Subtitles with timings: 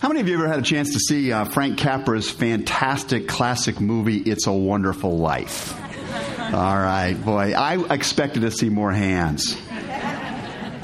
[0.00, 3.80] How many of you ever had a chance to see uh, Frank Capra's fantastic classic
[3.80, 5.72] movie, It's a Wonderful Life?
[6.52, 9.56] All right, boy, I expected to see more hands.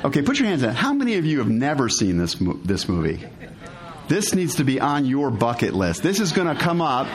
[0.04, 0.74] Okay, put your hands up.
[0.74, 2.34] How many of you have never seen this,
[2.64, 3.22] this movie?
[4.08, 6.02] This needs to be on your bucket list.
[6.02, 7.06] This is going to come up.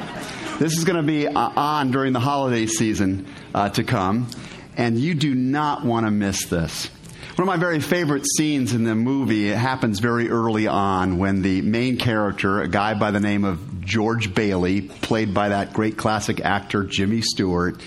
[0.59, 4.29] This is going to be uh, on during the holiday season uh, to come,
[4.77, 6.89] and you do not want to miss this.
[7.35, 11.41] One of my very favorite scenes in the movie it happens very early on when
[11.41, 15.97] the main character, a guy by the name of George Bailey, played by that great
[15.97, 17.81] classic actor Jimmy Stewart,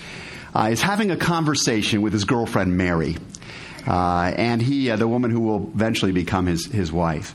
[0.53, 3.17] uh, is having a conversation with his girlfriend Mary,
[3.87, 7.33] uh, and he, uh, the woman who will eventually become his his wife,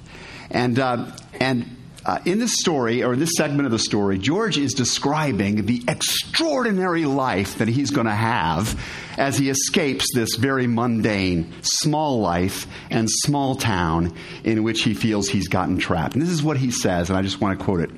[0.53, 1.67] and uh, and
[2.07, 5.83] uh, in this story, or in this segment of the story, George is describing the
[5.89, 8.79] extraordinary life that he's going to have
[9.17, 15.29] as he escapes this very mundane, small life and small town in which he feels
[15.29, 16.15] he's gotten trapped.
[16.15, 17.91] And this is what he says, and I just want to quote it.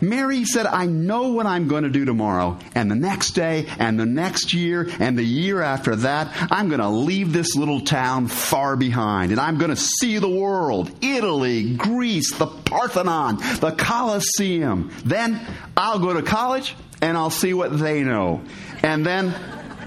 [0.00, 3.98] Mary said, I know what I'm going to do tomorrow, and the next day, and
[3.98, 6.32] the next year, and the year after that.
[6.50, 10.28] I'm going to leave this little town far behind, and I'm going to see the
[10.28, 14.90] world Italy, Greece, the Parthenon, the Colosseum.
[15.04, 15.40] Then
[15.76, 18.42] I'll go to college, and I'll see what they know.
[18.82, 19.34] And then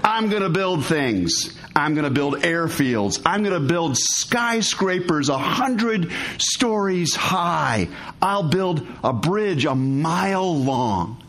[0.02, 1.56] I'm going to build things.
[1.74, 3.22] I'm going to build airfields.
[3.24, 7.88] I'm going to build skyscrapers a hundred stories high.
[8.20, 11.22] I'll build a bridge a mile long.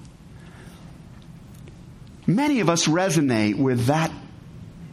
[2.26, 4.12] Many of us resonate with that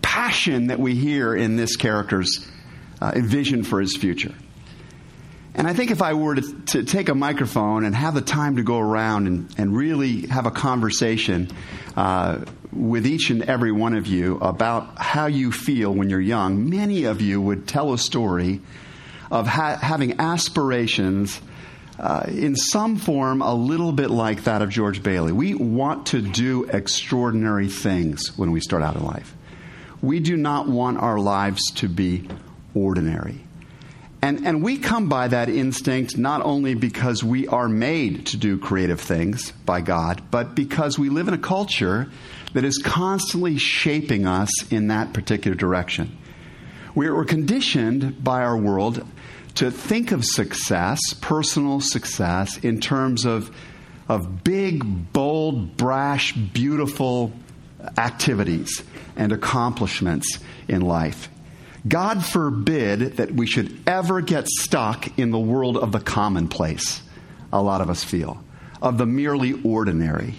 [0.02, 2.46] passion that we hear in this character's
[3.00, 4.34] uh, vision for his future.
[5.58, 8.56] And I think if I were to, to, take a microphone and have the time
[8.56, 11.50] to go around and, and really have a conversation
[11.96, 16.70] uh, with each and every one of you about how you feel when you're young,
[16.70, 18.60] many of you would tell a story
[19.32, 21.40] of ha- having aspirations
[21.98, 25.32] uh, in some form a little bit like that of George Bailey.
[25.32, 29.34] We want to do extraordinary things when we start out in life.
[30.02, 32.28] We do not want our lives to be
[32.74, 33.40] ordinary.
[34.20, 38.58] And, and we come by that instinct not only because we are made to do
[38.58, 42.10] creative things by God, but because we live in a culture
[42.54, 46.16] that is constantly shaping us in that particular direction.
[46.94, 49.06] We're conditioned by our world
[49.56, 53.54] to think of success, personal success, in terms of,
[54.08, 57.32] of big, bold, brash, beautiful
[57.96, 58.82] activities
[59.16, 61.28] and accomplishments in life.
[61.88, 67.02] God forbid that we should ever get stuck in the world of the commonplace,
[67.52, 68.42] a lot of us feel,
[68.82, 70.34] of the merely ordinary.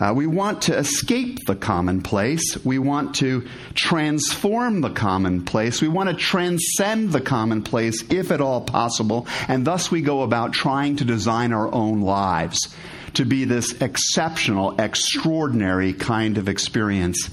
[0.00, 2.64] Uh, we want to escape the commonplace.
[2.64, 5.82] We want to transform the commonplace.
[5.82, 9.26] We want to transcend the commonplace if at all possible.
[9.48, 12.72] And thus we go about trying to design our own lives
[13.14, 17.28] to be this exceptional, extraordinary kind of experience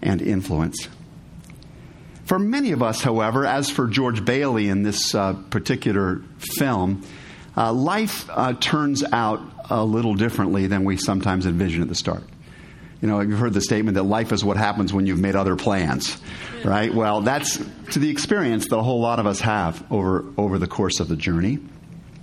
[0.00, 0.88] and influence.
[2.26, 6.22] For many of us, however, as for George Bailey in this uh, particular
[6.58, 7.02] film,
[7.56, 12.24] uh, life uh, turns out a little differently than we sometimes envision at the start.
[13.00, 15.54] You know, you've heard the statement that life is what happens when you've made other
[15.54, 16.20] plans,
[16.64, 16.92] right?
[16.92, 17.58] Well, that's
[17.92, 21.06] to the experience that a whole lot of us have over, over the course of
[21.06, 21.60] the journey.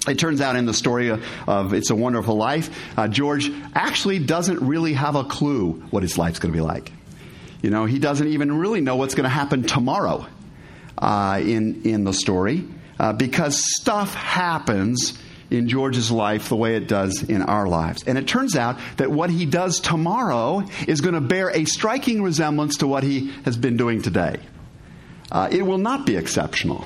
[0.05, 1.11] It turns out in the story
[1.47, 6.17] of It's a Wonderful Life, uh, George actually doesn't really have a clue what his
[6.17, 6.91] life's going to be like.
[7.63, 10.27] You know, he doesn't even really know what's going to happen tomorrow
[10.97, 12.65] uh, in, in the story
[12.99, 15.17] uh, because stuff happens
[15.49, 18.03] in George's life the way it does in our lives.
[18.05, 22.21] And it turns out that what he does tomorrow is going to bear a striking
[22.21, 24.39] resemblance to what he has been doing today.
[25.31, 26.85] Uh, it will not be exceptional.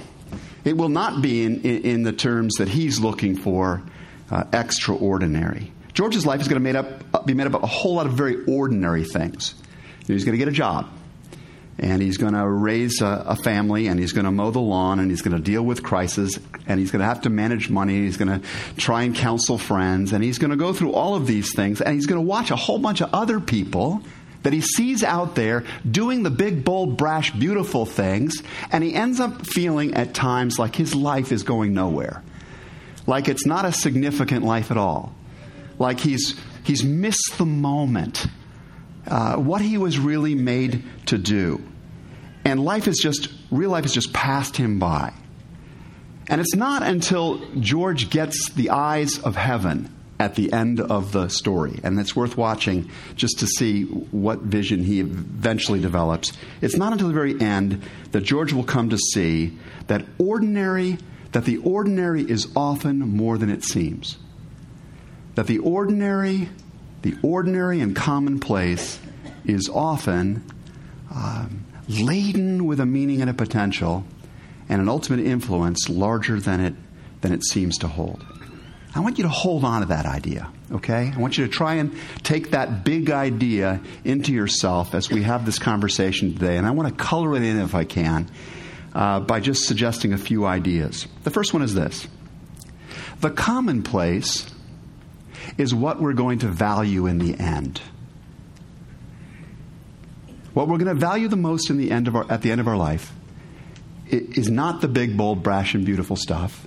[0.63, 3.81] It will not be in, in, in the terms that he's looking for
[4.29, 5.71] uh, extraordinary.
[5.93, 8.13] George's life is going to made up, be made up of a whole lot of
[8.13, 9.55] very ordinary things.
[10.13, 10.89] He's going to get a job.
[11.79, 14.99] And he's going to raise a, a, family and he's going to mow the lawn
[14.99, 17.97] and he's going to deal with crisis and he's going to have to manage money
[17.97, 18.47] and he's going to
[18.77, 21.93] try and counsel friends and he's going to go through all of these things and
[21.93, 24.01] he's going to watch a whole bunch of other people
[24.41, 29.19] that he sees out there doing the big bold brash beautiful things and he ends
[29.19, 32.23] up feeling at times like his life is going nowhere.
[33.05, 35.13] Like it's not a significant life at all.
[35.77, 38.25] Like he's he's missed the moment
[39.07, 41.61] uh, what he was really made to do.
[42.45, 45.13] And life is just, real life has just passed him by.
[46.29, 51.27] And it's not until George gets the eyes of heaven at the end of the
[51.29, 56.33] story, and it's worth watching just to see what vision he eventually develops.
[56.59, 59.57] It's not until the very end that George will come to see
[59.87, 60.97] that ordinary,
[61.33, 64.17] that the ordinary is often more than it seems.
[65.35, 66.49] That the ordinary,
[67.07, 68.99] the ordinary and commonplace
[69.45, 70.43] is often
[71.13, 74.03] um, laden with a meaning and a potential
[74.67, 76.73] and an ultimate influence larger than it,
[77.21, 78.25] than it seems to hold.
[78.93, 81.13] I want you to hold on to that idea, okay?
[81.15, 85.45] I want you to try and take that big idea into yourself as we have
[85.45, 86.57] this conversation today.
[86.57, 88.29] And I want to color it in if I can
[88.93, 91.07] uh, by just suggesting a few ideas.
[91.23, 92.05] The first one is this
[93.21, 94.53] The commonplace
[95.57, 97.81] is what we're going to value in the end.
[100.53, 102.59] What we're going to value the most in the end of our, at the end
[102.59, 103.13] of our life
[104.09, 106.65] is not the big, bold, brash, and beautiful stuff.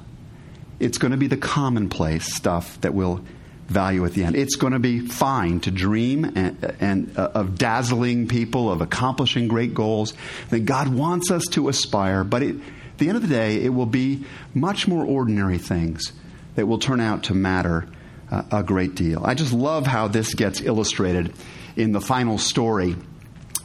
[0.78, 3.24] It's going to be the commonplace stuff that we'll
[3.66, 4.36] value at the end.
[4.36, 9.48] It's going to be fine to dream and, and uh, of dazzling people, of accomplishing
[9.48, 10.12] great goals
[10.50, 12.24] that God wants us to aspire.
[12.24, 14.24] But it, at the end of the day, it will be
[14.54, 16.12] much more ordinary things
[16.56, 17.86] that will turn out to matter
[18.30, 19.22] a great deal.
[19.24, 21.32] I just love how this gets illustrated
[21.76, 22.96] in the final story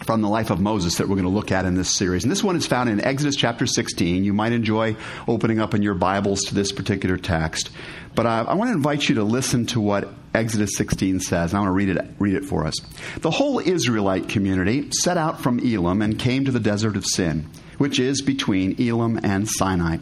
[0.06, 2.24] from the life of Moses that we're going to look at in this series.
[2.24, 4.24] And this one is found in Exodus chapter 16.
[4.24, 4.96] You might enjoy
[5.28, 7.72] opening up in your Bibles to this particular text.
[8.14, 11.54] But I, I want to invite you to listen to what Exodus 16 says.
[11.54, 12.76] I want to read it, read it for us.
[13.22, 17.50] The whole Israelite community set out from Elim and came to the desert of Sin,
[17.78, 19.98] which is between Elim and Sinai.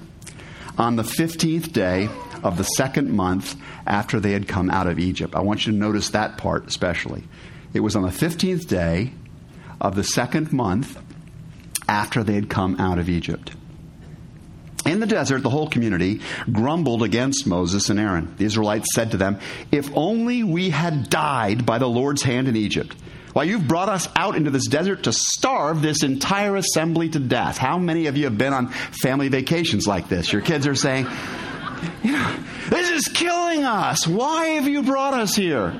[0.77, 2.10] On the 15th day
[2.43, 3.55] of the second month
[3.87, 5.35] after they had come out of Egypt.
[5.35, 7.23] I want you to notice that part especially.
[7.73, 9.13] It was on the 15th day
[9.81, 10.99] of the second month
[11.87, 13.51] after they had come out of Egypt.
[14.85, 16.19] In the desert, the whole community
[16.51, 18.35] grumbled against Moses and Aaron.
[18.37, 19.39] The Israelites said to them,
[19.71, 22.93] If only we had died by the Lord's hand in Egypt.
[23.31, 27.57] Why, you've brought us out into this desert to starve this entire assembly to death.
[27.57, 30.31] How many of you have been on family vacations like this?
[30.31, 31.07] Your kids are saying,
[32.03, 32.35] you know,
[32.69, 34.07] this is killing us.
[34.07, 35.80] Why have you brought us here?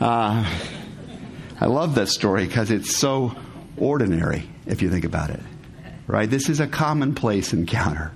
[0.00, 0.44] Uh,
[1.60, 3.34] I love that story because it's so
[3.76, 5.40] ordinary if you think about it.
[6.06, 6.28] Right?
[6.28, 8.12] This is a commonplace encounter.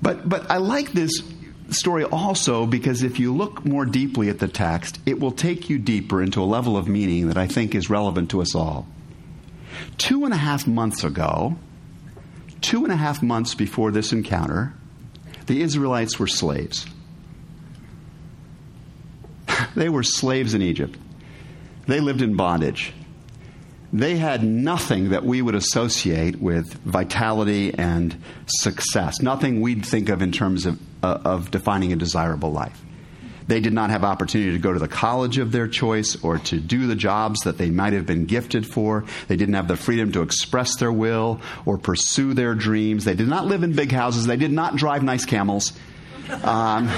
[0.00, 1.22] But but I like this
[1.70, 5.78] story also because if you look more deeply at the text, it will take you
[5.78, 8.86] deeper into a level of meaning that I think is relevant to us all.
[9.98, 11.56] Two and a half months ago,
[12.60, 14.74] two and a half months before this encounter,
[15.46, 16.86] the Israelites were slaves.
[19.74, 20.98] they were slaves in Egypt.
[21.86, 22.92] They lived in bondage.
[23.92, 28.16] They had nothing that we would associate with vitality and
[28.46, 32.80] success, nothing we'd think of in terms of, uh, of defining a desirable life.
[33.46, 36.58] They did not have opportunity to go to the college of their choice or to
[36.60, 39.04] do the jobs that they might have been gifted for.
[39.28, 43.04] They didn't have the freedom to express their will or pursue their dreams.
[43.04, 44.26] They did not live in big houses.
[44.26, 45.72] They did not drive nice camels.
[46.42, 46.88] Um,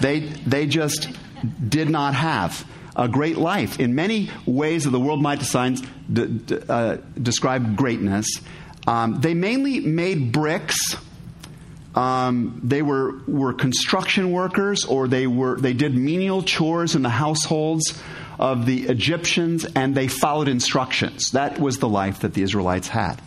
[0.00, 1.08] they, they just
[1.68, 2.64] did not have
[2.94, 3.78] a great life.
[3.78, 5.76] In many ways that the world might design,
[6.10, 8.26] d- d- uh, describe greatness,
[8.86, 10.96] um, they mainly made bricks.
[11.96, 17.08] Um, they were, were construction workers, or they were they did menial chores in the
[17.08, 18.00] households
[18.38, 21.30] of the Egyptians, and they followed instructions.
[21.30, 23.20] That was the life that the Israelites had.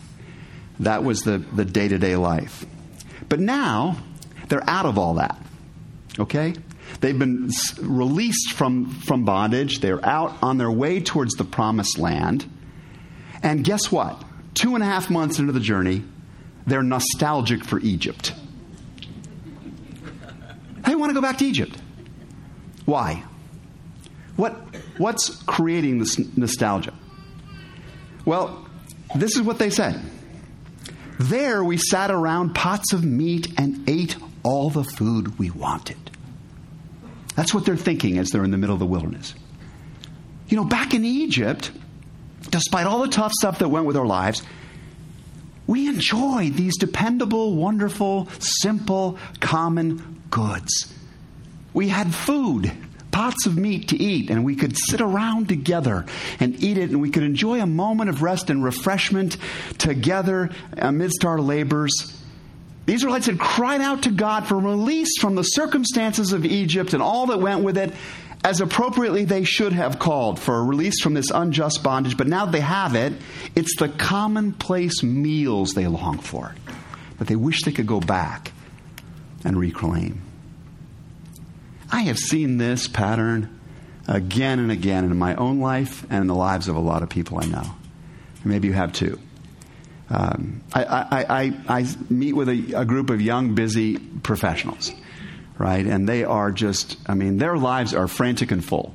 [0.78, 2.64] That was the day to day life.
[3.28, 3.98] But now
[4.48, 5.36] they're out of all that.
[6.18, 6.54] Okay,
[7.00, 9.80] They've been released from, from bondage.
[9.80, 12.50] They're out on their way towards the promised land.
[13.42, 14.22] And guess what?
[14.54, 16.02] Two and a half months into the journey,
[16.66, 18.34] they're nostalgic for Egypt.
[21.00, 21.76] Want to go back to Egypt.
[22.84, 23.24] Why?
[24.36, 24.52] What,
[24.98, 26.92] what's creating this nostalgia?
[28.26, 28.68] Well,
[29.16, 29.98] this is what they said.
[31.18, 36.10] There we sat around pots of meat and ate all the food we wanted.
[37.34, 39.34] That's what they're thinking as they're in the middle of the wilderness.
[40.48, 41.72] You know, back in Egypt,
[42.50, 44.42] despite all the tough stuff that went with our lives,
[45.66, 50.92] we enjoyed these dependable, wonderful, simple, common goods.
[51.72, 52.70] We had food,
[53.10, 56.06] pots of meat to eat, and we could sit around together
[56.38, 59.36] and eat it, and we could enjoy a moment of rest and refreshment
[59.78, 61.92] together amidst our labors.
[62.86, 67.02] The Israelites had cried out to God for release from the circumstances of Egypt and
[67.02, 67.92] all that went with it,
[68.42, 72.16] as appropriately they should have called for a release from this unjust bondage.
[72.16, 73.12] But now they have it,
[73.54, 76.54] it's the commonplace meals they long for
[77.18, 78.52] that they wish they could go back
[79.44, 80.22] and reclaim.
[81.90, 83.60] I have seen this pattern
[84.06, 87.08] again and again in my own life and in the lives of a lot of
[87.08, 87.74] people I know.
[88.44, 89.18] Maybe you have too.
[90.08, 94.90] Um, I, I, I, I, meet with a, a group of young, busy professionals,
[95.56, 95.86] right?
[95.86, 98.92] And they are just, I mean, their lives are frantic and full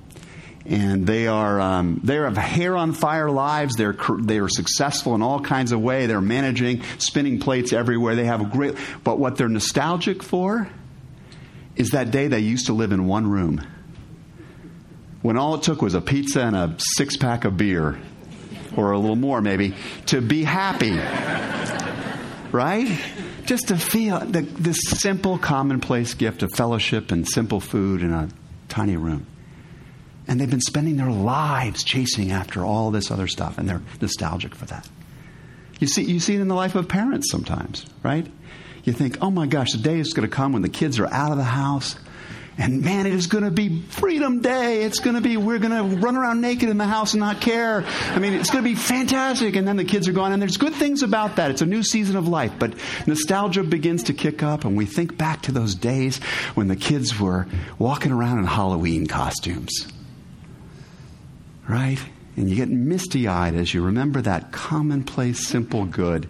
[0.65, 3.75] and they are um, they have hair on fire lives.
[3.75, 6.07] They're they are successful in all kinds of way.
[6.07, 8.15] They're managing, spinning plates everywhere.
[8.15, 8.75] They have a great.
[9.03, 10.67] But what they're nostalgic for
[11.75, 13.61] is that day they used to live in one room,
[15.21, 17.99] when all it took was a pizza and a six pack of beer,
[18.75, 19.75] or a little more maybe,
[20.07, 20.97] to be happy.
[22.51, 22.87] right?
[23.45, 28.29] Just to feel the, this simple, commonplace gift of fellowship and simple food in a
[28.69, 29.27] tiny room.
[30.27, 34.55] And they've been spending their lives chasing after all this other stuff, and they're nostalgic
[34.55, 34.87] for that.
[35.79, 38.25] You see, you see it in the life of parents sometimes, right?
[38.83, 41.07] You think, oh my gosh, the day is going to come when the kids are
[41.07, 41.95] out of the house.
[42.57, 44.83] And man, it is going to be Freedom Day.
[44.83, 47.41] It's going to be, we're going to run around naked in the house and not
[47.41, 47.83] care.
[48.11, 49.57] I mean, it's going to be fantastic.
[49.57, 50.31] And then the kids are gone.
[50.31, 51.51] And there's good things about that.
[51.51, 52.53] It's a new season of life.
[52.57, 52.75] But
[53.07, 54.63] nostalgia begins to kick up.
[54.63, 56.19] And we think back to those days
[56.53, 57.45] when the kids were
[57.77, 59.87] walking around in Halloween costumes
[61.67, 61.99] right?
[62.37, 66.27] And you get misty eyed as you remember that commonplace, simple good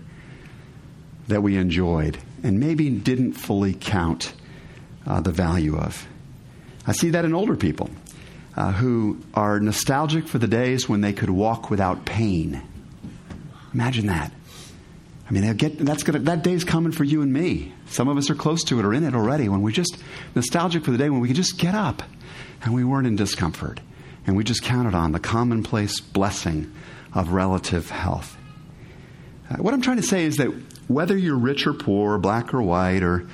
[1.28, 4.34] that we enjoyed and maybe didn't fully count
[5.08, 6.08] uh, the value of.
[6.86, 7.90] I see that in older people
[8.56, 12.62] uh, who are nostalgic for the days when they could walk without pain.
[13.74, 14.32] Imagine that.
[15.28, 17.74] I mean, get, that's gonna, that day's coming for you and me.
[17.88, 19.98] Some of us are close to it or in it already when we're just
[20.36, 22.04] nostalgic for the day when we could just get up
[22.64, 23.80] and we weren't in discomfort
[24.28, 26.74] and we just counted on the commonplace blessing
[27.14, 28.38] of relative health.
[29.50, 30.50] Uh, what I'm trying to say is that
[30.88, 33.28] whether you're rich or poor, black or white, or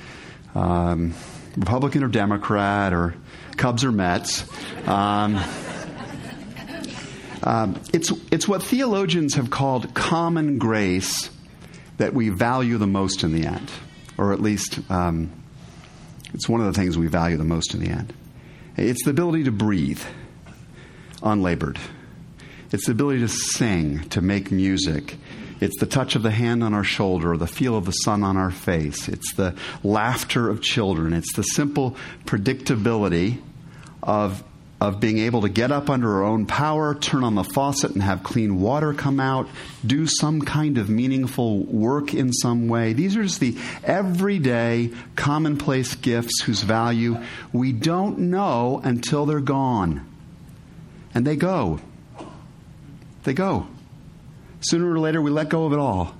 [0.54, 1.14] um,
[1.56, 3.14] Republican or Democrat, or
[3.56, 4.44] Cubs or Mets,
[4.86, 5.36] um,
[7.42, 11.30] um, it's, it's what theologians have called common grace
[11.98, 13.70] that we value the most in the end,
[14.18, 15.30] or at least um,
[16.34, 18.12] it's one of the things we value the most in the end.
[18.76, 20.02] It's the ability to breathe
[21.22, 21.78] unlabored.
[22.72, 25.18] It's the ability to sing, to make music.
[25.60, 28.24] It's the touch of the hand on our shoulder, or the feel of the sun
[28.24, 29.08] on our face.
[29.08, 31.12] It's the laughter of children.
[31.12, 33.38] It's the simple predictability
[34.02, 34.42] of,
[34.80, 38.02] of being able to get up under our own power, turn on the faucet and
[38.02, 39.48] have clean water come out,
[39.86, 42.92] do some kind of meaningful work in some way.
[42.92, 47.18] These are just the everyday, commonplace gifts whose value
[47.52, 50.08] we don't know until they're gone.
[51.14, 51.80] And they go.
[53.24, 53.66] They go.
[54.60, 56.14] Sooner or later, we let go of it all.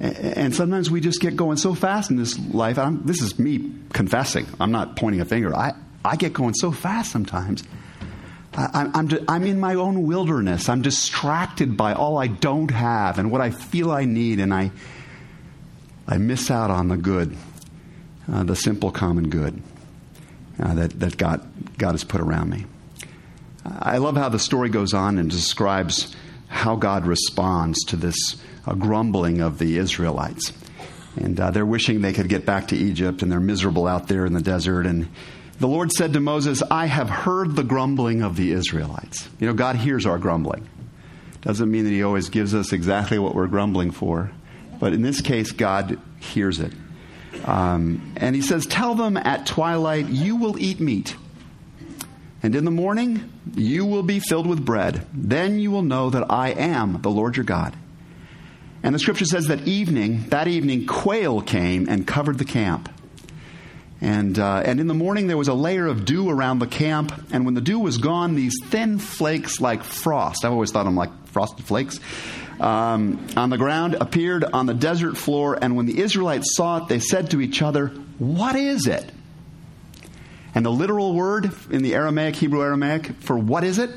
[0.00, 2.78] And sometimes we just get going so fast in this life.
[2.78, 4.46] I'm, this is me confessing.
[4.60, 5.54] I'm not pointing a finger.
[5.54, 5.72] I,
[6.04, 7.64] I get going so fast sometimes.
[8.54, 10.68] I, I'm, I'm in my own wilderness.
[10.68, 14.70] I'm distracted by all I don't have and what I feel I need, and I,
[16.06, 17.36] I miss out on the good,
[18.32, 19.60] uh, the simple common good
[20.60, 21.44] uh, that, that God,
[21.76, 22.66] God has put around me.
[23.78, 26.14] I love how the story goes on and describes
[26.48, 30.52] how God responds to this uh, grumbling of the Israelites.
[31.16, 34.24] And uh, they're wishing they could get back to Egypt, and they're miserable out there
[34.24, 34.86] in the desert.
[34.86, 35.08] And
[35.58, 39.28] the Lord said to Moses, I have heard the grumbling of the Israelites.
[39.40, 40.68] You know, God hears our grumbling.
[41.42, 44.30] Doesn't mean that He always gives us exactly what we're grumbling for,
[44.78, 46.72] but in this case, God hears it.
[47.44, 51.16] Um, and He says, Tell them at twilight, you will eat meat.
[52.42, 55.06] And in the morning, you will be filled with bread.
[55.12, 57.74] Then you will know that I am the Lord your God.
[58.82, 62.88] And the scripture says that evening, that evening, quail came and covered the camp.
[64.00, 67.12] And, uh, and in the morning, there was a layer of dew around the camp.
[67.32, 70.94] And when the dew was gone, these thin flakes like frost, I've always thought them
[70.94, 71.98] like frosted flakes,
[72.60, 75.58] um, on the ground appeared on the desert floor.
[75.60, 79.10] And when the Israelites saw it, they said to each other, What is it?
[80.54, 83.90] And the literal word in the Aramaic, Hebrew Aramaic, for what is it?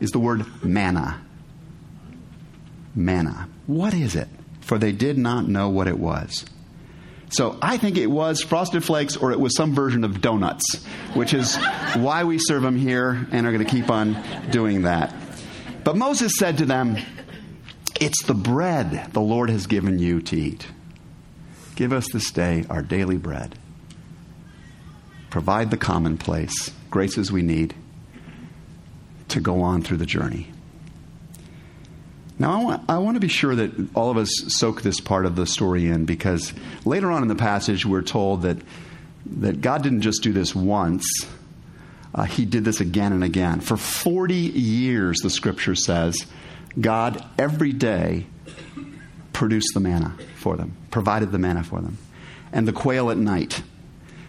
[0.00, 1.20] Is the word manna.
[2.94, 3.48] Manna.
[3.66, 4.28] What is it?
[4.60, 6.44] For they did not know what it was.
[7.30, 10.84] So I think it was frosted flakes or it was some version of donuts,
[11.14, 11.56] which is
[11.94, 15.14] why we serve them here and are going to keep on doing that.
[15.82, 16.98] But Moses said to them,
[18.00, 20.66] It's the bread the Lord has given you to eat.
[21.74, 23.56] Give us this day our daily bread
[25.32, 27.74] provide the commonplace, graces we need
[29.28, 30.46] to go on through the journey.
[32.38, 35.24] Now, I want, I want to be sure that all of us soak this part
[35.24, 36.52] of the story in because
[36.84, 38.58] later on in the passage, we're told that,
[39.24, 41.08] that God didn't just do this once,
[42.14, 43.60] uh, He did this again and again.
[43.60, 46.26] For 40 years, the scripture says,
[46.78, 48.26] God every day
[49.32, 51.96] produced the manna for them, provided the manna for them,
[52.52, 53.62] and the quail at night.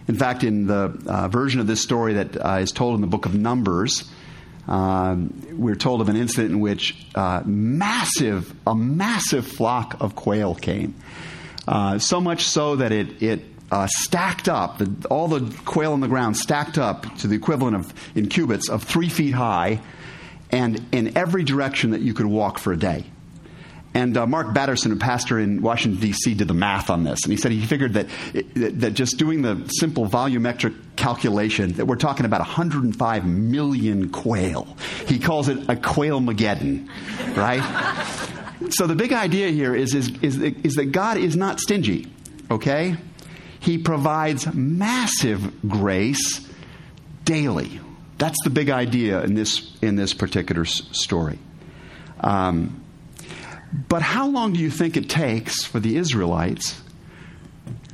[0.06, 3.06] In fact, in the uh, version of this story that uh, is told in the
[3.06, 4.10] book of Numbers,
[4.68, 10.54] um, we're told of an incident in which uh, massive, a massive flock of quail
[10.54, 10.94] came.
[11.66, 16.00] Uh, so much so that it, it uh, stacked up, the, all the quail on
[16.00, 19.80] the ground stacked up to the equivalent of, in cubits, of three feet high,
[20.50, 23.04] and in every direction that you could walk for a day.
[23.94, 27.22] And uh, Mark Batterson, a pastor in Washington, D.C., did the math on this.
[27.22, 28.08] And he said he figured that,
[28.54, 34.76] that just doing the simple volumetric calculation, that we're talking about 105 million quail.
[35.06, 36.88] He calls it a quail Mageddon,
[37.36, 37.62] right?
[38.70, 42.12] so the big idea here is, is, is, is that God is not stingy,
[42.50, 42.96] okay?
[43.60, 46.46] He provides massive grace
[47.24, 47.80] daily.
[48.18, 51.38] That's the big idea in this, in this particular story.
[52.20, 52.83] Um,
[53.88, 56.80] but how long do you think it takes for the Israelites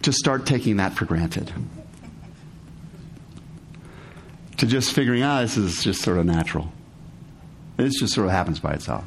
[0.03, 1.53] to start taking that for granted?
[4.59, 6.71] To just figuring out oh, this is just sort of natural.
[7.79, 9.05] This just sort of happens by itself.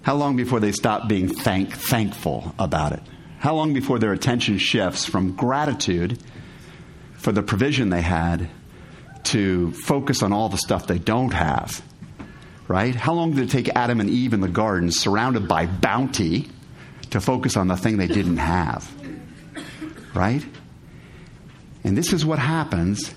[0.00, 3.02] How long before they stop being thank, thankful about it?
[3.38, 6.18] How long before their attention shifts from gratitude
[7.14, 8.48] for the provision they had
[9.24, 11.82] to focus on all the stuff they don't have
[12.68, 12.94] right?
[12.94, 16.48] How long did it take Adam and Eve in the garden, surrounded by bounty,
[17.10, 18.90] to focus on the thing they didn't have?
[20.14, 20.44] Right?
[21.82, 23.14] And this is what happens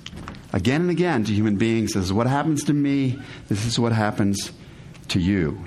[0.52, 1.94] again and again to human beings.
[1.94, 3.20] This is what happens to me.
[3.48, 4.52] This is what happens
[5.10, 5.64] to you.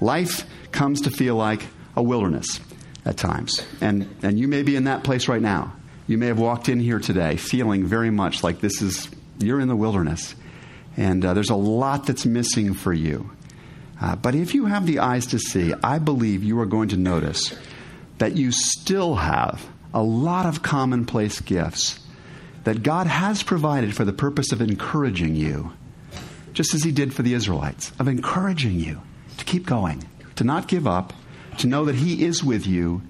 [0.00, 1.62] Life comes to feel like
[1.96, 2.60] a wilderness
[3.04, 3.64] at times.
[3.80, 5.74] And, and you may be in that place right now.
[6.06, 9.08] You may have walked in here today feeling very much like this is,
[9.38, 10.34] you're in the wilderness.
[10.98, 13.30] And uh, there's a lot that's missing for you.
[14.00, 16.96] Uh, but if you have the eyes to see, I believe you are going to
[16.96, 17.56] notice
[18.18, 19.64] that you still have
[19.94, 22.00] a lot of commonplace gifts
[22.64, 25.72] that God has provided for the purpose of encouraging you,
[26.52, 29.00] just as He did for the Israelites, of encouraging you
[29.36, 30.02] to keep going,
[30.34, 31.12] to not give up,
[31.58, 33.02] to know that He is with you,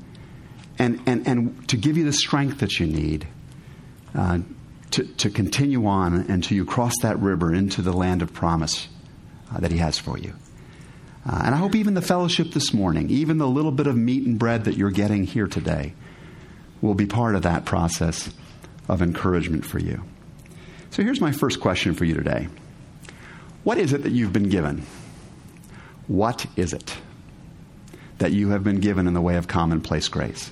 [0.78, 3.26] and, and, and to give you the strength that you need
[4.14, 4.40] uh,
[4.92, 8.88] to, to continue on until you cross that river into the land of promise
[9.54, 10.34] uh, that He has for you.
[11.26, 14.26] Uh, and I hope even the fellowship this morning, even the little bit of meat
[14.26, 15.92] and bread that you're getting here today,
[16.80, 18.30] will be part of that process
[18.88, 20.02] of encouragement for you.
[20.90, 22.48] So here's my first question for you today
[23.64, 24.86] What is it that you've been given?
[26.06, 26.96] What is it
[28.18, 30.50] that you have been given in the way of commonplace grace?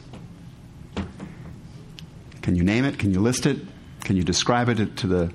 [2.42, 2.98] Can you name it?
[2.98, 3.58] Can you list it?
[4.06, 5.32] Can you describe it to the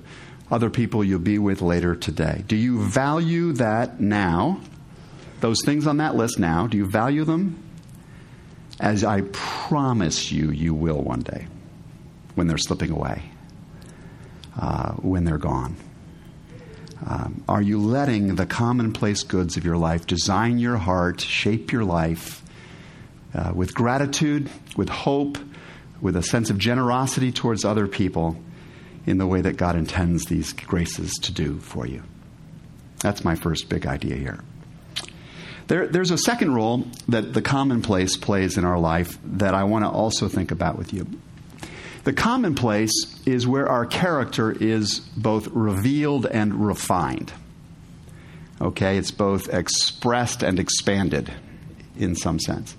[0.50, 2.42] other people you'll be with later today?
[2.48, 4.62] Do you value that now?
[5.40, 7.62] Those things on that list now, do you value them?
[8.80, 11.48] As I promise you, you will one day
[12.34, 13.22] when they're slipping away,
[14.58, 15.76] uh, when they're gone.
[17.06, 21.84] Um, are you letting the commonplace goods of your life design your heart, shape your
[21.84, 22.42] life
[23.34, 25.36] uh, with gratitude, with hope,
[26.00, 28.38] with a sense of generosity towards other people?
[29.06, 32.02] In the way that God intends these graces to do for you.
[33.00, 34.40] That's my first big idea here.
[35.66, 39.84] There, there's a second role that the commonplace plays in our life that I want
[39.84, 41.06] to also think about with you.
[42.04, 42.92] The commonplace
[43.26, 47.32] is where our character is both revealed and refined.
[48.60, 51.32] Okay, it's both expressed and expanded
[51.96, 52.76] in some sense.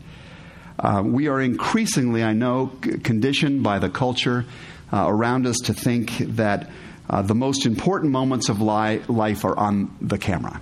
[0.77, 2.67] Uh, we are increasingly, I know,
[3.03, 4.45] conditioned by the culture
[4.93, 6.69] uh, around us to think that
[7.09, 10.61] uh, the most important moments of li- life are on the camera.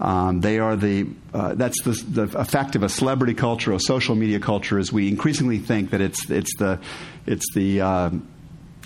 [0.00, 4.14] Um, they are the uh, that's the, the effect of a celebrity culture, a social
[4.14, 6.78] media culture, as we increasingly think that it's it's the
[7.26, 8.10] it's the uh,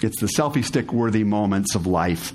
[0.03, 2.33] it's the selfie stick worthy moments of life,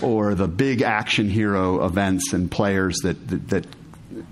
[0.00, 3.66] or the big action hero events and players that, that that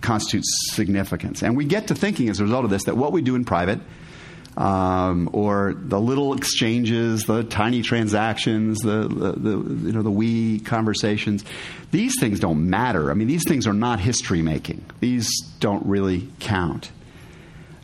[0.00, 1.42] constitute significance.
[1.42, 3.44] And we get to thinking as a result of this that what we do in
[3.44, 3.78] private
[4.60, 10.60] um, or the little exchanges, the tiny transactions, the, the, the, you know the wee
[10.60, 11.44] conversations.
[11.92, 13.10] These things don't matter.
[13.10, 14.84] I mean, these things are not history making.
[15.00, 15.28] These
[15.60, 16.90] don't really count.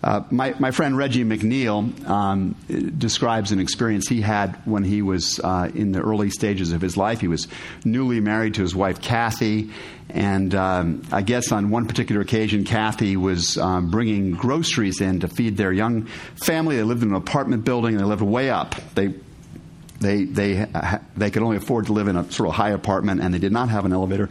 [0.07, 2.55] Uh, my, my friend Reggie McNeal um,
[2.97, 6.97] describes an experience he had when he was uh, in the early stages of his
[6.97, 7.21] life.
[7.21, 7.49] He was
[7.85, 9.73] newly married to his wife, Kathy,
[10.09, 15.29] and um, I guess on one particular occasion, Kathy was um, bringing groceries in to
[15.29, 16.07] feed their young
[16.45, 16.77] family.
[16.77, 18.77] They lived in an apartment building and they lived way up.
[18.95, 19.09] They
[20.01, 20.67] They, they,
[21.17, 23.53] they could only afford to live in a sort of high apartment and they did
[23.53, 24.29] not have an elevator.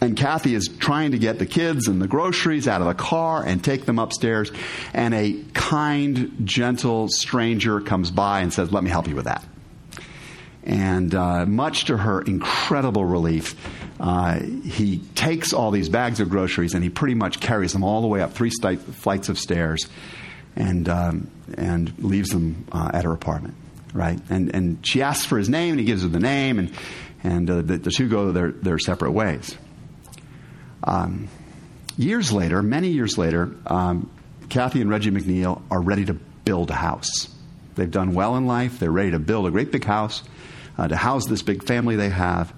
[0.00, 3.44] And Kathy is trying to get the kids and the groceries out of the car
[3.44, 4.52] and take them upstairs.
[4.94, 9.44] And a kind, gentle stranger comes by and says, Let me help you with that.
[10.62, 13.56] And uh, much to her incredible relief,
[13.98, 18.02] uh, he takes all these bags of groceries and he pretty much carries them all
[18.02, 19.88] the way up three st- flights of stairs
[20.56, 23.54] and, um, and leaves them uh, at her apartment
[23.92, 24.18] right?
[24.30, 26.72] And, and she asks for his name, and he gives her the name, and,
[27.22, 29.56] and uh, the, the, two go their, their separate ways.
[30.84, 31.28] Um,
[31.96, 34.10] years later, many years later, um,
[34.48, 37.28] Kathy and Reggie McNeal are ready to build a house.
[37.74, 38.78] They've done well in life.
[38.78, 40.22] They're ready to build a great big house
[40.76, 42.52] uh, to house this big family they have.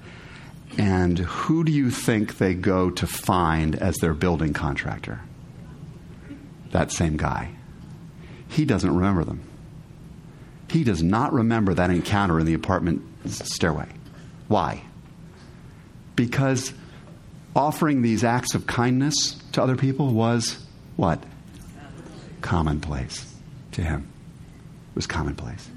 [0.79, 5.21] And who do you think they go to find as their building contractor?
[6.71, 7.51] That same guy.
[8.49, 9.43] He doesn't remember them.
[10.73, 13.89] He does not remember that encounter in the apartment stairway.
[14.49, 14.83] Why?
[16.17, 16.73] Because
[17.55, 20.65] offering these acts of kindness to other people was
[20.97, 21.23] what?
[22.41, 23.35] Commonplace
[23.73, 24.09] to him.
[24.93, 25.69] It was commonplace.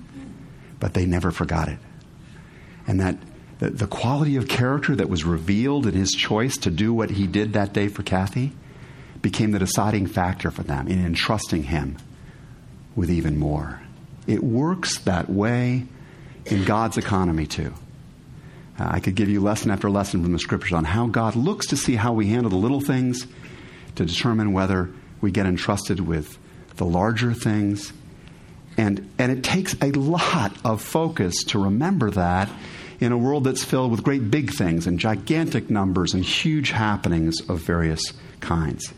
[0.79, 1.79] But they never forgot it.
[2.87, 3.17] And that
[3.59, 7.27] the, the quality of character that was revealed in his choice to do what he
[7.27, 8.53] did that day for Kathy
[9.21, 11.97] became the deciding factor for them in entrusting him
[12.95, 13.81] with even more.
[14.27, 15.85] It works that way
[16.45, 17.73] in God's economy, too.
[18.77, 21.67] Uh, I could give you lesson after lesson from the scriptures on how God looks
[21.67, 23.25] to see how we handle the little things
[23.95, 24.89] to determine whether
[25.21, 26.37] we get entrusted with
[26.75, 27.93] the larger things.
[28.77, 32.49] And, and it takes a lot of focus to remember that
[32.99, 37.41] in a world that's filled with great big things and gigantic numbers and huge happenings
[37.49, 38.01] of various
[38.39, 38.93] kinds.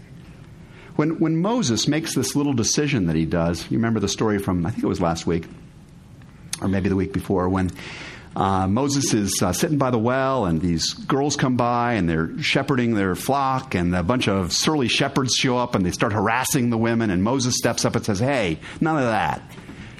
[0.97, 4.65] When, when Moses makes this little decision that he does, you remember the story from,
[4.65, 5.45] I think it was last week,
[6.60, 7.69] or maybe the week before, when
[8.36, 12.41] uh, Moses is uh, sitting by the well, and these girls come by and they're
[12.41, 16.71] shepherding their flock, and a bunch of surly shepherds show up and they start harassing
[16.71, 19.43] the women, and Moses steps up and says, Hey, none of that.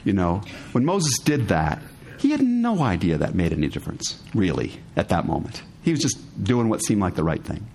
[0.04, 1.80] You know, when Moses did that,
[2.18, 5.62] he had no idea that made any difference, really, at that moment.
[5.84, 7.68] He was just doing what seemed like the right thing.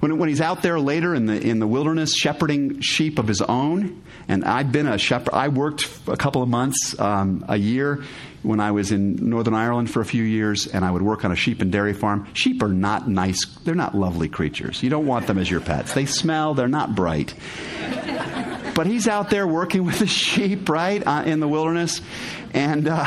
[0.00, 3.42] When, when he's out there later in the, in the wilderness shepherding sheep of his
[3.42, 8.02] own, and I've been a shepherd, I worked a couple of months, um, a year
[8.42, 11.32] when I was in Northern Ireland for a few years, and I would work on
[11.32, 12.26] a sheep and dairy farm.
[12.32, 14.82] Sheep are not nice, they're not lovely creatures.
[14.82, 15.92] You don't want them as your pets.
[15.92, 17.34] They smell, they're not bright.
[18.74, 22.00] but he's out there working with the sheep, right, uh, in the wilderness,
[22.54, 22.88] and.
[22.88, 23.06] Uh,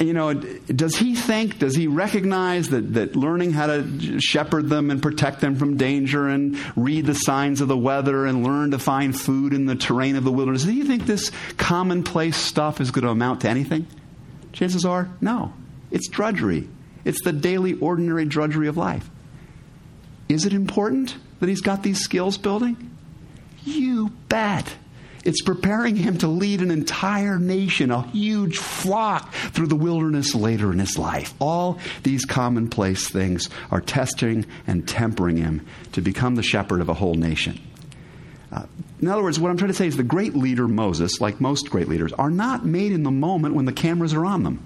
[0.00, 4.90] you know, does he think, does he recognize that, that learning how to shepherd them
[4.90, 8.78] and protect them from danger and read the signs of the weather and learn to
[8.78, 12.90] find food in the terrain of the wilderness, do you think this commonplace stuff is
[12.90, 13.86] going to amount to anything?
[14.52, 15.52] Chances are, no.
[15.90, 16.68] It's drudgery.
[17.04, 19.08] It's the daily, ordinary drudgery of life.
[20.28, 22.90] Is it important that he's got these skills building?
[23.64, 24.74] You bet.
[25.24, 30.72] It's preparing him to lead an entire nation, a huge flock through the wilderness later
[30.72, 31.32] in his life.
[31.38, 36.94] All these commonplace things are testing and tempering him to become the shepherd of a
[36.94, 37.60] whole nation.
[38.50, 38.66] Uh,
[39.00, 41.70] in other words, what I'm trying to say is the great leader Moses, like most
[41.70, 44.64] great leaders, are not made in the moment when the cameras are on them.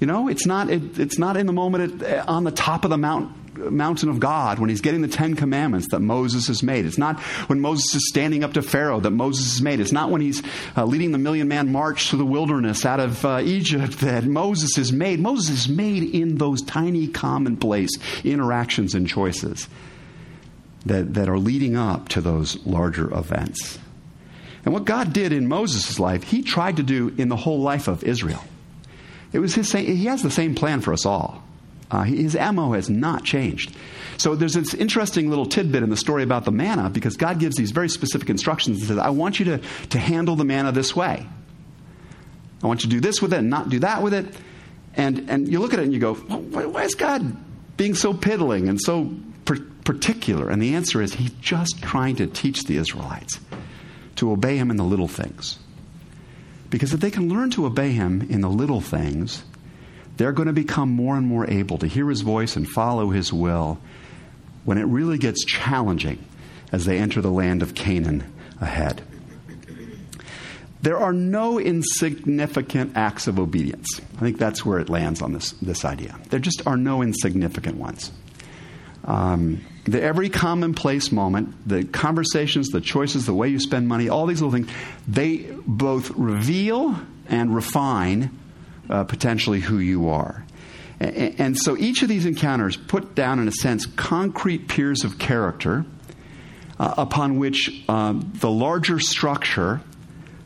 [0.00, 2.90] You know, it's not, it, it's not in the moment at, on the top of
[2.90, 6.86] the mountain mountain of God when he's getting the Ten Commandments that Moses has made.
[6.86, 9.80] It's not when Moses is standing up to Pharaoh that Moses has made.
[9.80, 10.42] It's not when he's
[10.76, 14.78] uh, leading the million man march to the wilderness out of uh, Egypt that Moses
[14.78, 15.20] is made.
[15.20, 17.90] Moses is made in those tiny, commonplace
[18.24, 19.68] interactions and choices
[20.86, 23.78] that, that are leading up to those larger events.
[24.64, 27.88] And what God did in Moses' life, he tried to do in the whole life
[27.88, 28.42] of Israel.
[29.32, 31.42] It was his same, he has the same plan for us all.
[31.92, 33.76] Uh, his MO has not changed.
[34.16, 37.56] So there's this interesting little tidbit in the story about the manna because God gives
[37.56, 39.58] these very specific instructions and says, I want you to,
[39.90, 41.26] to handle the manna this way.
[42.62, 44.34] I want you to do this with it and not do that with it.
[44.94, 47.36] And, and you look at it and you go, why, why is God
[47.76, 50.48] being so piddling and so particular?
[50.48, 53.38] And the answer is, he's just trying to teach the Israelites
[54.16, 55.58] to obey him in the little things.
[56.70, 59.42] Because if they can learn to obey him in the little things,
[60.16, 63.32] they're going to become more and more able to hear his voice and follow his
[63.32, 63.78] will
[64.64, 66.24] when it really gets challenging
[66.70, 69.02] as they enter the land of Canaan ahead.
[70.82, 74.00] There are no insignificant acts of obedience.
[74.16, 76.18] I think that's where it lands on this, this idea.
[76.30, 78.10] There just are no insignificant ones.
[79.04, 84.26] Um, the every commonplace moment, the conversations, the choices, the way you spend money, all
[84.26, 84.70] these little things,
[85.06, 86.98] they both reveal
[87.28, 88.36] and refine
[88.88, 90.44] uh, potentially who you are.
[91.00, 95.18] And, and so each of these encounters put down, in a sense, concrete piers of
[95.18, 95.84] character
[96.78, 99.80] uh, upon which um, the larger structure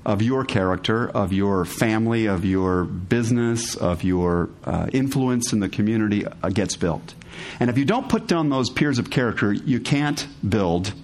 [0.05, 5.69] of your character, of your family, of your business, of your uh, influence in the
[5.69, 7.15] community uh, gets built.
[7.59, 10.95] And if you don't put down those piers of character, you can't build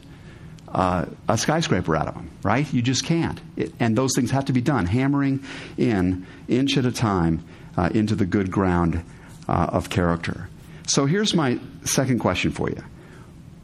[0.73, 2.71] uh, a skyscraper out of them, right?
[2.73, 3.41] You just can't.
[3.57, 5.45] It, and those things have to be done, hammering
[5.77, 7.45] in, inch at a time,
[7.77, 9.05] uh, into the good ground
[9.49, 10.49] uh, of character.
[10.87, 12.83] So here's my second question for you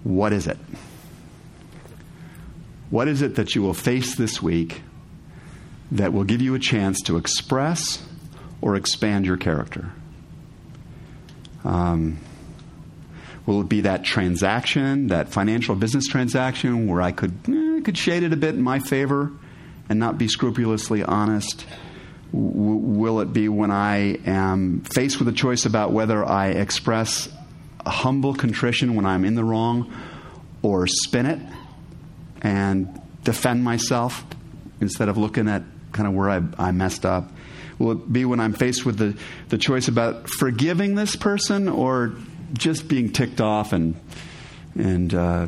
[0.04, 0.58] What is it?
[2.90, 4.82] What is it that you will face this week
[5.90, 8.02] that will give you a chance to express
[8.60, 9.90] or expand your character?
[11.64, 12.18] Um,
[13.48, 18.22] will it be that transaction, that financial business transaction, where I could eh, could shade
[18.22, 19.32] it a bit in my favor
[19.88, 21.64] and not be scrupulously honest?
[22.30, 27.30] W- will it be when I am faced with a choice about whether I express
[27.86, 29.96] humble contrition when I'm in the wrong,
[30.60, 31.40] or spin it
[32.42, 34.26] and defend myself
[34.82, 37.32] instead of looking at kind of where I, I messed up?
[37.78, 39.16] Will it be when I'm faced with the,
[39.48, 42.12] the choice about forgiving this person or
[42.52, 43.94] just being ticked off and,
[44.74, 45.46] and uh,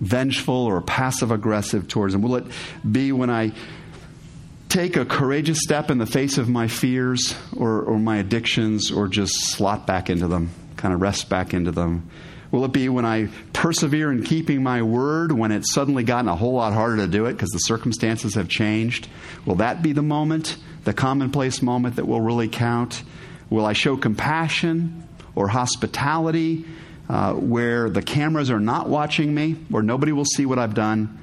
[0.00, 2.22] vengeful or passive aggressive towards them?
[2.22, 2.44] Will it
[2.90, 3.52] be when I
[4.68, 9.08] take a courageous step in the face of my fears or, or my addictions or
[9.08, 12.08] just slot back into them, kind of rest back into them?
[12.50, 16.36] Will it be when I persevere in keeping my word when it's suddenly gotten a
[16.36, 19.08] whole lot harder to do it because the circumstances have changed?
[19.44, 23.02] Will that be the moment, the commonplace moment that will really count?
[23.50, 25.05] Will I show compassion
[25.36, 26.64] or hospitality
[27.08, 31.20] uh, where the cameras are not watching me, where nobody will see what I've done?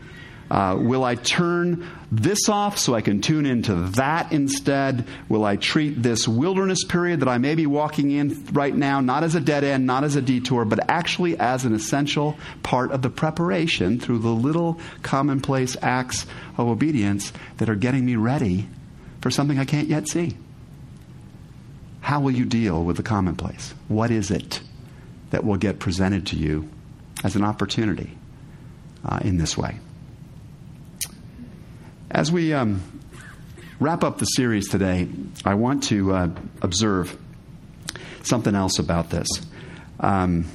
[0.50, 5.08] Uh, will I turn this off so I can tune into that instead?
[5.28, 9.24] Will I treat this wilderness period that I may be walking in right now not
[9.24, 13.02] as a dead end, not as a detour, but actually as an essential part of
[13.02, 18.70] the preparation through the little commonplace acts of obedience that are getting me ready
[19.22, 20.38] for something I can't yet see?
[22.04, 23.74] How will you deal with the commonplace?
[23.88, 24.60] What is it
[25.30, 26.70] that will get presented to you
[27.24, 28.18] as an opportunity
[29.06, 29.80] uh, in this way?
[32.12, 32.82] As we um,
[33.80, 35.08] wrap up the series today,
[35.46, 36.30] I want to uh,
[36.62, 37.18] observe
[38.22, 39.30] something else about this.
[40.02, 40.48] Um,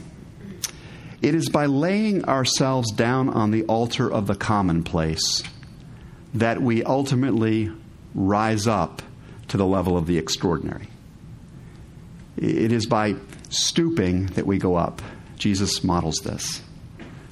[1.22, 5.42] it is by laying ourselves down on the altar of the commonplace
[6.34, 7.72] that we ultimately
[8.14, 9.00] rise up
[9.48, 10.88] to the level of the extraordinary.
[12.38, 13.16] It is by
[13.50, 15.02] stooping that we go up.
[15.36, 16.62] Jesus models this,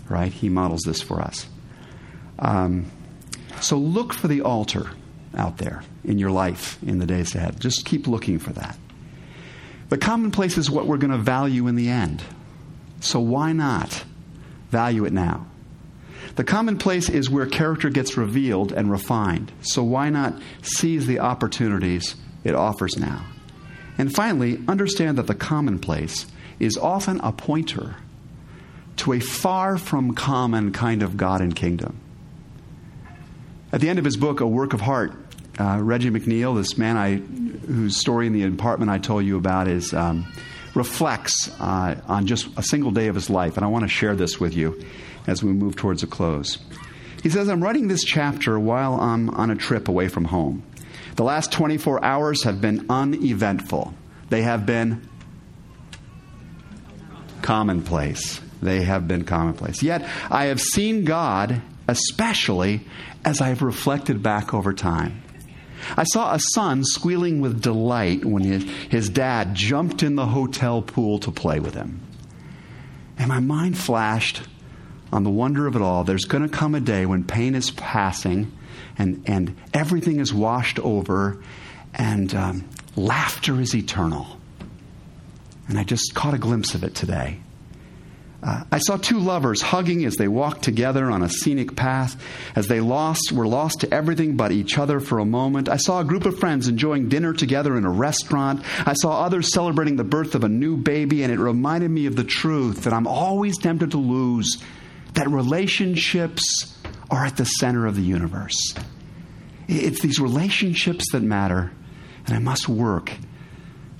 [0.08, 0.32] right?
[0.32, 1.46] He models this for us.
[2.38, 2.90] Um,
[3.60, 4.90] so look for the altar
[5.36, 7.60] out there in your life in the days ahead.
[7.60, 8.76] Just keep looking for that.
[9.88, 12.22] The commonplace is what we're going to value in the end.
[13.00, 14.04] So why not
[14.70, 15.46] value it now?
[16.34, 19.52] The commonplace is where character gets revealed and refined.
[19.62, 23.24] So why not seize the opportunities it offers now?
[23.98, 26.26] And finally, understand that the commonplace
[26.58, 27.96] is often a pointer
[28.96, 31.98] to a far from common kind of God and kingdom.
[33.72, 35.12] At the end of his book, A Work of Heart,
[35.58, 39.68] uh, Reggie McNeal, this man I, whose story in the apartment I told you about,
[39.68, 40.26] is um,
[40.74, 44.14] reflects uh, on just a single day of his life, and I want to share
[44.14, 44.82] this with you
[45.26, 46.58] as we move towards a close.
[47.22, 50.62] He says, "I'm writing this chapter while I'm on a trip away from home.
[51.16, 53.94] The last 24 hours have been uneventful.
[54.28, 55.08] They have been
[57.40, 58.40] commonplace.
[58.60, 59.82] They have been commonplace.
[59.82, 62.82] Yet I have seen God, especially
[63.24, 65.22] as I've reflected back over time.
[65.96, 70.82] I saw a son squealing with delight when his, his dad jumped in the hotel
[70.82, 72.00] pool to play with him.
[73.18, 74.42] And my mind flashed
[75.12, 76.04] on the wonder of it all.
[76.04, 78.52] There's going to come a day when pain is passing
[78.98, 81.42] and, and everything is washed over
[81.94, 84.26] and um, laughter is eternal.
[85.68, 87.40] And I just caught a glimpse of it today.
[88.42, 92.22] Uh, I saw two lovers hugging as they walked together on a scenic path,
[92.54, 95.68] as they lost were lost to everything but each other for a moment.
[95.68, 98.62] I saw a group of friends enjoying dinner together in a restaurant.
[98.86, 102.14] I saw others celebrating the birth of a new baby, and it reminded me of
[102.14, 104.62] the truth that I'm always tempted to lose
[105.14, 106.75] that relationships
[107.10, 108.74] are at the center of the universe.
[109.68, 111.72] It's these relationships that matter,
[112.26, 113.12] and I must work.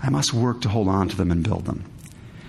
[0.03, 1.85] I must work to hold on to them and build them.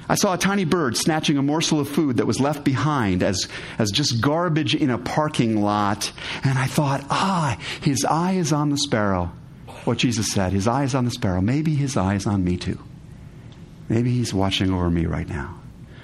[0.10, 3.48] I saw a tiny bird snatching a morsel of food that was left behind as,
[3.78, 6.12] as just garbage in a parking lot.
[6.43, 9.34] And I thought, ah, his eye is on the sparrow.
[9.84, 11.41] what Jesus said His eye is on the sparrow.
[11.41, 12.80] Maybe His eye is on me too.
[13.89, 15.60] Maybe He's watching over me right now.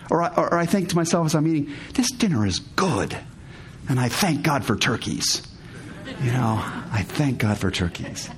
[0.10, 3.18] Or I, or I think to myself as I'm eating, this dinner is good.
[3.90, 5.42] And I thank God for turkeys.
[6.22, 8.30] You know, I thank God for turkeys.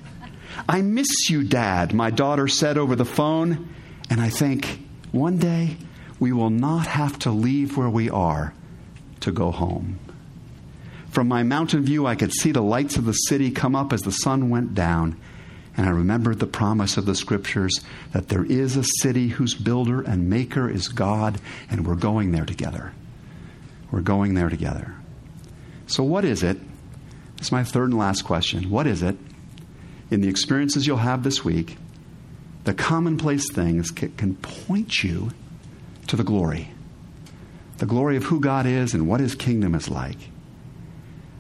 [0.68, 3.70] I miss you, Dad, my daughter said over the phone.
[4.10, 4.80] And I think
[5.12, 5.78] one day
[6.20, 8.54] we will not have to leave where we are
[9.22, 10.00] to go home.
[11.10, 14.02] From my mountain view, I could see the lights of the city come up as
[14.02, 15.18] the sun went down.
[15.78, 17.82] And I remembered the promise of the scriptures
[18.14, 22.46] that there is a city whose builder and maker is God, and we're going there
[22.46, 22.94] together.
[23.92, 24.96] We're going there together.
[25.88, 26.58] So, what is it?
[27.38, 28.70] This is my third and last question.
[28.70, 29.18] What is it
[30.10, 31.78] in the experiences you'll have this week,
[32.64, 35.32] the commonplace things can point you
[36.08, 36.72] to the glory?
[37.78, 40.18] The glory of who God is and what his kingdom is like.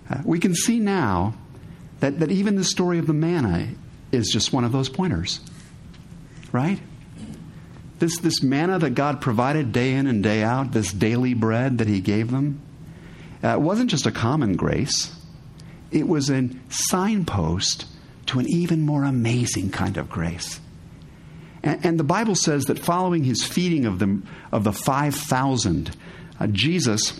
[0.10, 1.34] Uh, we can see now
[2.02, 3.70] that, that even the story of the manna
[4.12, 5.40] is just one of those pointers.
[6.52, 6.80] Right?
[8.00, 11.88] This, this manna that God provided day in and day out, this daily bread that
[11.88, 12.62] He gave them,
[13.44, 15.14] uh, wasn't just a common grace,
[15.92, 17.86] it was a signpost
[18.28, 20.60] to an even more amazing kind of grace.
[21.64, 24.22] And, and the Bible says that following His feeding of the,
[24.52, 25.96] of the 5,000,
[26.40, 27.20] uh, Jesus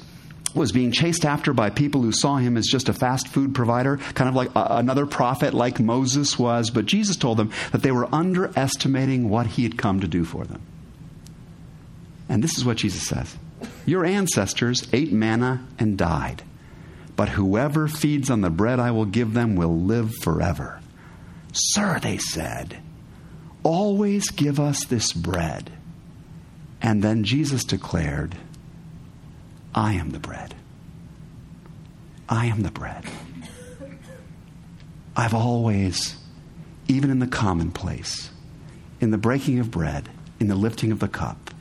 [0.56, 3.98] was being chased after by people who saw him as just a fast food provider,
[3.98, 6.70] kind of like a, another prophet like Moses was.
[6.70, 10.46] But Jesus told them that they were underestimating what he had come to do for
[10.46, 10.62] them.
[12.30, 13.36] And this is what Jesus says
[13.86, 16.44] Your ancestors ate manna and died,
[17.16, 20.80] but whoever feeds on the bread I will give them will live forever.
[21.52, 22.82] Sir, they said,
[23.64, 25.72] always give us this bread.
[26.82, 28.36] And then Jesus declared,
[29.74, 30.56] I am the bread.
[32.28, 33.06] I am the bread.
[35.16, 36.18] I've always,
[36.88, 38.30] even in the commonplace,
[39.00, 41.52] in the breaking of bread, in the lifting of the cup,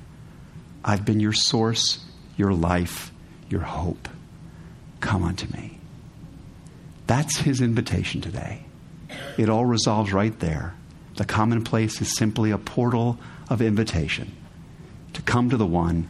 [0.85, 2.04] I've been your source,
[2.37, 3.13] your life,
[3.49, 4.09] your hope.
[5.01, 5.79] Come unto me.
[7.07, 8.65] That's his invitation today.
[9.37, 10.75] It all resolves right there.
[11.17, 13.19] The commonplace is simply a portal
[13.49, 14.35] of invitation
[15.13, 16.09] to come to the one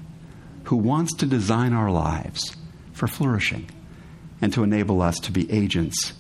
[0.65, 2.57] who wants to design our lives
[2.93, 3.69] for flourishing
[4.41, 6.15] and to enable us to be agents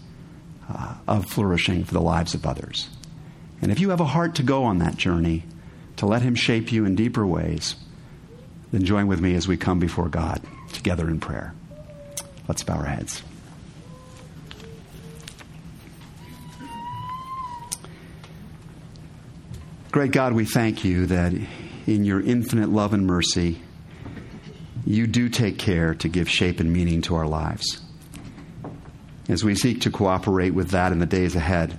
[0.68, 2.88] uh, of flourishing for the lives of others.
[3.62, 5.44] And if you have a heart to go on that journey,
[5.96, 7.76] to let Him shape you in deeper ways,
[8.74, 10.40] then join with me as we come before God
[10.72, 11.54] together in prayer.
[12.48, 13.22] Let's bow our heads.
[19.92, 21.32] Great God, we thank you that
[21.86, 23.60] in your infinite love and mercy,
[24.84, 27.80] you do take care to give shape and meaning to our lives.
[29.28, 31.78] As we seek to cooperate with that in the days ahead,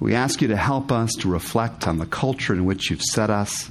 [0.00, 3.30] we ask you to help us to reflect on the culture in which you've set
[3.30, 3.70] us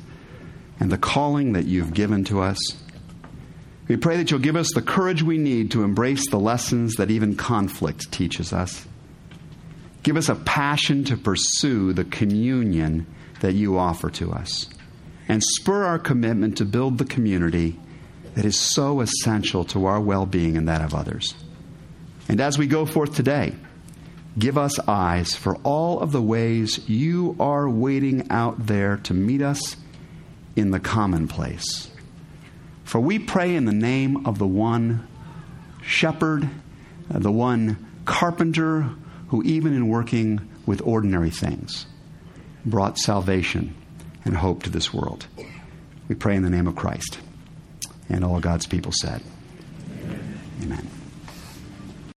[0.81, 2.57] and the calling that you've given to us.
[3.87, 7.11] We pray that you'll give us the courage we need to embrace the lessons that
[7.11, 8.87] even conflict teaches us.
[10.01, 13.05] Give us a passion to pursue the communion
[13.41, 14.67] that you offer to us.
[15.27, 17.79] And spur our commitment to build the community
[18.33, 21.35] that is so essential to our well being and that of others.
[22.27, 23.53] And as we go forth today,
[24.39, 29.43] give us eyes for all of the ways you are waiting out there to meet
[29.43, 29.75] us
[30.55, 31.89] in the commonplace.
[32.83, 35.07] For we pray in the name of the one
[35.81, 36.49] shepherd,
[37.13, 38.89] uh, the one carpenter
[39.29, 41.85] who, even in working with ordinary things,
[42.65, 43.75] brought salvation
[44.25, 45.25] and hope to this world.
[46.07, 47.19] We pray in the name of Christ.
[48.09, 49.21] And all God's people said,
[50.03, 50.41] Amen.
[50.63, 51.00] Amen.